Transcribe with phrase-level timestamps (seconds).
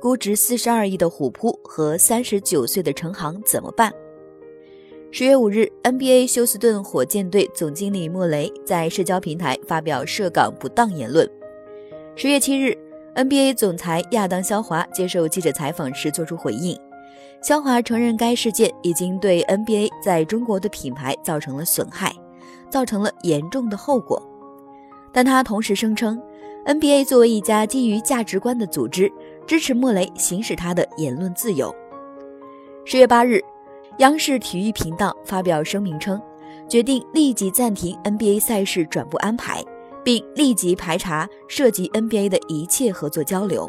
[0.00, 3.92] 估值四十二亿的虎扑和三十九岁的陈航怎么办？
[5.10, 11.28] 十月五日，NBA 休斯顿火箭队总经理莫雷在社交平台发表涉港不当言论。
[12.16, 12.74] 十月七日
[13.14, 16.74] ，NBA 总裁亚当肖华接受记者采访时作出回应，
[17.42, 22.10] 肖华承认该事件已经对 NBA 在中国的品牌造成了损害，
[22.70, 24.22] 造成了严重的后果，
[25.12, 26.18] 但他同时声称
[26.64, 29.12] ，NBA 作为一家基于价值观的组织。
[29.50, 31.74] 支持莫雷行使他的言论自由。
[32.84, 33.42] 十月八日，
[33.98, 36.22] 央视体育频道发表声明称，
[36.68, 39.60] 决定立即暂停 NBA 赛事转播安排，
[40.04, 43.68] 并立即排查涉及 NBA 的一切合作交流。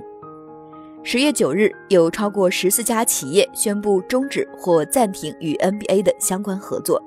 [1.01, 7.01] 十月九日，有超过十四家企业宣布终止或暂停与 NBA 的相关合作。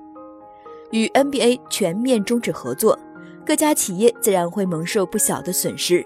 [0.91, 2.98] 与 NBA 全面终止合作，
[3.47, 6.05] 各家企业自然会蒙受不小的损失。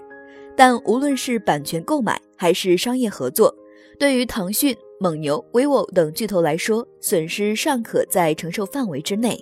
[0.59, 3.55] 但无论是版权购买还是商业合作，
[3.97, 9.41] 对于腾讯、蒙牛、vivo 等巨头来说，损失尚可在承受范围之内。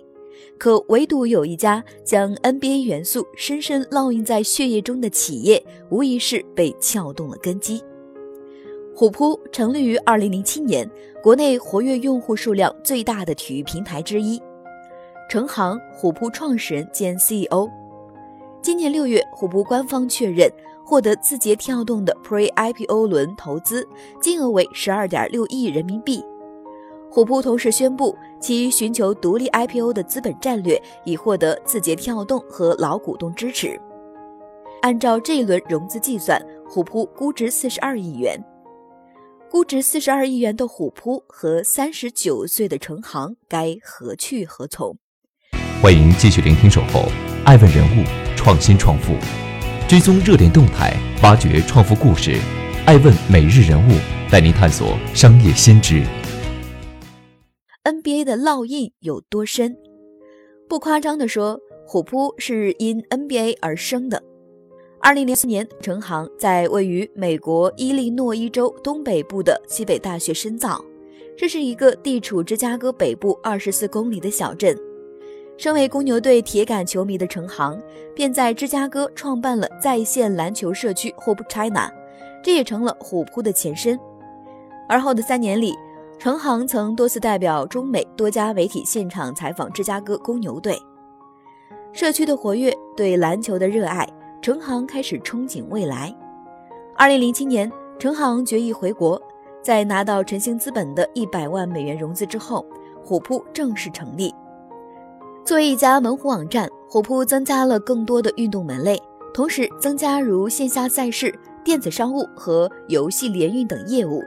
[0.59, 7.81] 可唯独有一家将 NBA 元素深深烙印在血液中的企业，无疑是被撬动了根基。
[8.95, 10.87] 虎扑成立于2007年，
[11.23, 14.39] 国内活跃用户数量最大的体育平台之一。
[15.31, 17.67] 程航，虎扑创始人兼 CEO。
[18.61, 20.47] 今年六月，虎扑官方确认。
[20.87, 23.85] 获得字节跳动的 Pre-IPO 轮投资，
[24.21, 26.23] 金额为十二点六亿人民币。
[27.11, 33.77] 虎扑同时宣布，其寻求独立 IPO 的资本战略已获得字节跳动和老股东支持。
[34.81, 38.41] 按照这一轮融资计算，虎扑估值四十二亿元。
[39.51, 44.95] 估值四十二亿元的虎扑和三十九岁的程航该何去何从？
[45.81, 47.09] 欢迎继续聆听《守候
[47.43, 48.05] 爱问人物
[48.37, 49.11] 创新创富》。
[49.87, 50.93] 追踪热点动态，
[51.23, 52.37] 挖掘创富故事，
[52.85, 53.93] 爱问每日人物
[54.29, 56.03] 带您探索商业先知。
[57.85, 59.77] NBA 的烙印有多深？
[60.67, 64.21] 不夸张地说，虎扑是因 NBA 而生的。
[64.99, 70.83] 二零零四年，成航在位于美国伊利诺伊州东北部的西北大学深造，
[71.37, 74.77] 这是一个地处芝加哥北部二十四公里的小镇。
[75.57, 77.81] 身为公牛队铁杆球迷的程航，
[78.15, 81.91] 便在芝加哥创办了在线篮球社区 Hope China，
[82.43, 83.99] 这也成了虎扑的前身。
[84.87, 85.73] 而后的三年里，
[86.19, 90.77] 程航曾多次代表中美多家媒体现场采访芝加哥公牛队。
[91.91, 94.07] 社区的活跃，对篮球的热爱，
[94.41, 96.15] 程航开始憧憬未来。
[96.95, 99.19] 二零零七年，程航决意回国，
[99.63, 102.63] 在拿到晨星资本的一百万美元融资之后，
[103.03, 104.31] 虎扑正式成立。
[105.47, 109.01] 作为一家门户网站，虎扑增加了更多的运动门类，
[109.33, 114.21] 同时增加如线下赛事、电子商务和游戏联运等业务。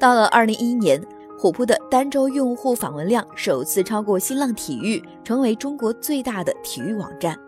[0.00, 0.98] 到了二零一一年，
[1.38, 7.38] 虎扑的单周用户访问量首次超过新浪体育，成为中国最大的体育网站。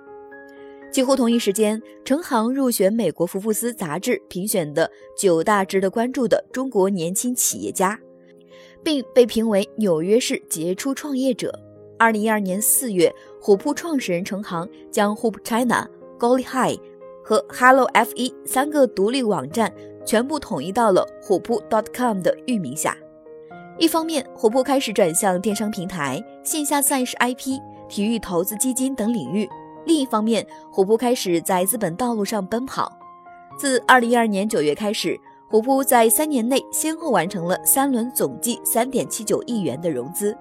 [0.92, 7.98] 几乎同一时间，程航入选美国福布斯杂志评选的九大值得关注的中国年轻企业家，
[8.84, 11.58] 并被评为纽约市杰出创业者。
[11.98, 15.84] 二零一二年四月，虎扑创始人程航将 Hoop China、
[16.16, 16.80] g o l i High
[17.24, 19.72] 和 Hello F 一三个独立网站
[20.06, 22.96] 全部统一到了虎扑 .dot .com 的域名下。
[23.78, 29.44] 一方面，虎扑开始转向电商平台、线下赛事 IP、体育投资基金等领域；
[29.84, 32.96] 另一方面，虎扑开始在资本道路上奔跑。
[33.56, 40.36] 自二零一二年九月开始，虎扑在三年内先后完成了三轮总计三点七九亿元的融资。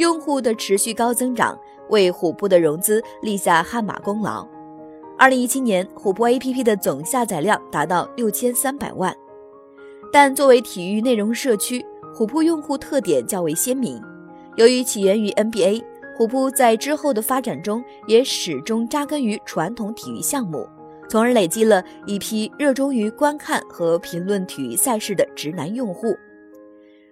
[0.00, 1.56] 用户的持续高增长
[1.90, 4.48] 为虎扑的融资立下汗马功劳。
[5.18, 9.14] 二零一七年，虎扑 APP 的总下载量达到六千三百万。
[10.10, 14.02] 但作为体育内容社区，虎扑用户特点较为鲜明。
[14.56, 15.84] 由于起源于 NBA，
[16.16, 20.66] 虎扑在之后的发展中也始终扎根于传统体育项目，
[21.10, 26.16] 从而累积了一批热衷于观看和评论体育赛事的直男用户。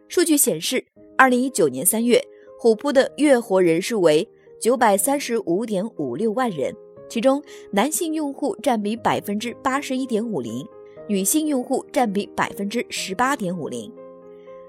[0.08, 0.82] 数据显示，
[1.19, 2.19] 二零一九年三月。
[2.60, 4.28] 虎扑的月活人数为
[4.60, 6.75] 九百三十五点五六万人，
[7.08, 7.40] 其中
[7.70, 10.66] 男性用户占比百分之八十一点五零，
[11.06, 13.88] 女性用户占比百分之十八点五零。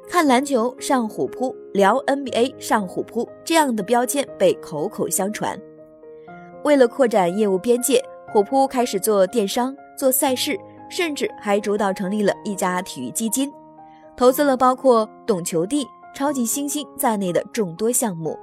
[0.07, 5.59] 看篮球上虎扑，聊 NBA 上虎扑，这样的标签被口口相传。
[6.63, 7.99] 为了扩展业务边界，
[8.31, 10.55] 虎扑开始做电商、做赛事，
[10.91, 13.51] 甚至还主导成立了一家体育基金，
[14.15, 18.37] 投资了包括懂球帝、超级星星在内的众多项目。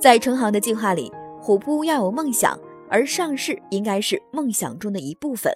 [0.00, 2.58] 在成航的计划里，虎扑要有梦想，
[2.88, 5.52] 而上市应该是梦想中的一部分。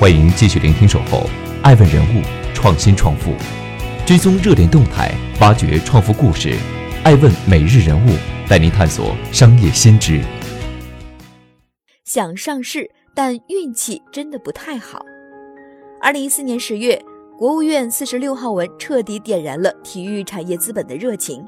[0.00, 1.18] 欢迎继续聆听《守候》，
[1.62, 2.22] 爱问人物，
[2.54, 3.32] 创新创富，
[4.06, 6.56] 追踪热点动态，挖掘创富故事。
[7.04, 8.10] 爱问每日人物
[8.48, 10.22] 带您探索商业先知。
[12.04, 15.04] 想上市，但运气真的不太好。
[16.00, 17.00] 二零一四年十月，
[17.38, 21.46] 国务院四十六号文彻底点燃了体育产业资本的热情。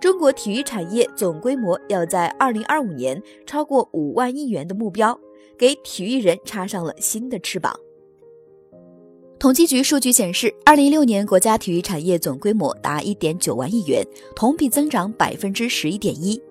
[0.00, 5.16] 中国体育产业总规模要在二零二五年超过五万亿元的目标，
[5.56, 7.72] 给体育人插上了新的翅膀。
[9.38, 14.04] 统计局数据显示，二零一六年国家体育产业总规模达一点九万亿元，
[14.34, 16.42] 同比增长百分之十一点一。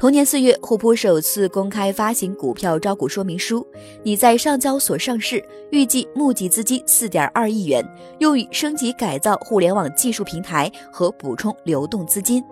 [0.00, 3.66] 同年四月，虎扑首次公开发行股票招股说明书，
[4.02, 7.86] 拟在上交所上市，预计募集资金四点二亿元，
[8.18, 12.42] 用于升级改造互联网技术平台和补充流动资金。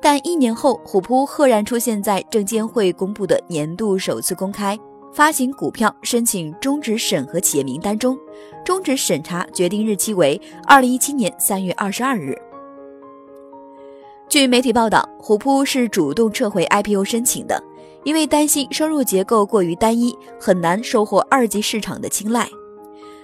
[0.00, 4.78] 但一年后，虎扑赫然出现在证监会公布的年度首次公开
[5.12, 8.16] 发行股票申请终止审核企业名单中，
[8.64, 12.40] 终止审查决定日期为二零一七年三月二十二日。
[14.28, 17.64] 据媒体报道，虎扑是主动撤回 IPO 申请的，
[18.04, 22.46] 因为担心收入结构过于单一，很难收获二级市场的青睐。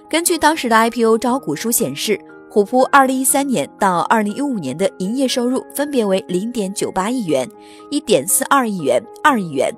[0.09, 2.19] 根据当时的 IPO 招股书显示，
[2.49, 7.47] 虎扑2013年到2015年的营业收入分别为0.98亿元、
[7.91, 9.71] 1.42亿元、2亿元，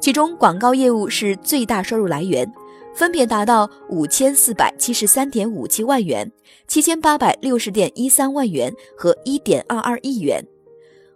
[0.00, 2.52] 其中广告业务是最大收入来源，
[2.92, 6.32] 分别达到5473.57万元、
[6.68, 10.44] 7860.13万元和1.22亿元。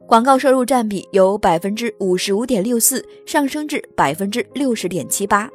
[0.07, 5.51] 广告收入占比由百分之五十五点六四上升至百分之六十点七八。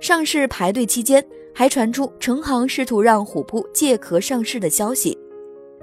[0.00, 1.24] 上市排队期间，
[1.54, 5.16] 还传出成行试图让虎扑借壳上市的消息，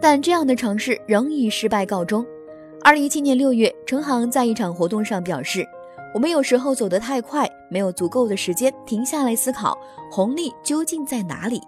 [0.01, 2.25] 但这样的尝试仍以失败告终。
[2.83, 5.65] 二零一七年六月，成行在一场活动上表示
[6.13, 9.77] ：“我们有时候走得太快，没有足够的时间停下来思考
[10.11, 11.61] 红利究竟在哪里。”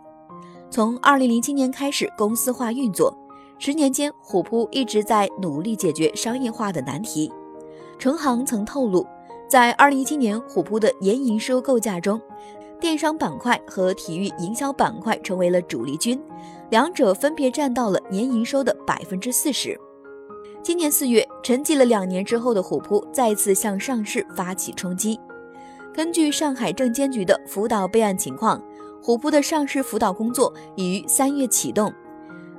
[0.69, 3.17] 从二零零七年开始公司化运作。
[3.57, 7.31] 十年间，虎扑一直在努力解决商业化的难题。
[7.97, 9.05] 程航曾透露，
[9.47, 12.21] 在二零一七年虎扑的年营收构架中，
[12.79, 16.21] 电商板块和体育营销板块成为了主力军，
[16.69, 19.79] 两者分别占到了年营收的百分之四十。
[20.61, 25.17] 今年四月，沉寂了两年之后的虎扑再次向上市发起冲击。
[25.93, 28.61] 根据上海证监局的辅导备案情况，
[29.01, 31.93] 虎扑的上市辅导工作已于三月启动。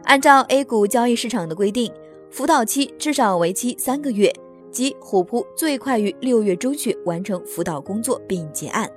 [0.07, 1.93] 按照 A 股交易市场的规定，
[2.31, 4.33] 辅导期至少为期三个月，
[4.71, 8.89] 即虎扑最快于六月中旬完成辅导工作并结案。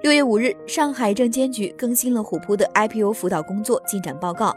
[0.00, 4.56] 六月五日，上海证监局更新了虎扑的 IPO 辅导工作进展报告，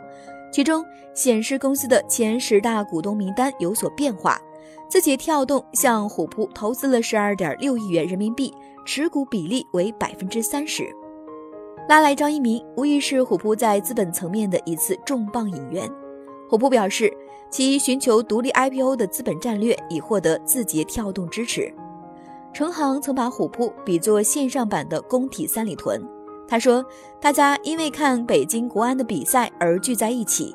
[0.51, 0.85] 其中
[1.15, 4.39] 显示公司的前十大股东名单有所变化，
[4.87, 8.53] 字节跳动向虎扑投资了十二点六亿元人民币，
[8.85, 10.83] 持股比例为百分之三十。
[11.87, 15.89] 拉来张一鸣，无疑是虎扑在资本层面的一次重磅引援。
[16.49, 17.09] 虎扑表示，
[17.49, 21.73] 其寻求独立 IPO 的资本战略已获得字节跳动支持。
[22.53, 26.05] 程航曾把虎扑比作线上版的工体三里屯。
[26.45, 26.85] 他说
[27.21, 30.53] ：“大家因为看北京国安的比赛而聚在一起，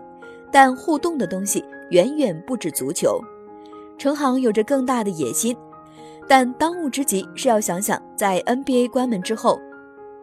[0.51, 3.19] 但互动的东西远远不止足球。”
[3.97, 5.57] 程航有着更大的野心，
[6.29, 9.59] 但当务之急是要想想，在 NBA 关门之后。